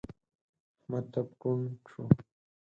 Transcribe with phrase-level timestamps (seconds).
[0.79, 2.03] احمد ټپ کوڼ شو.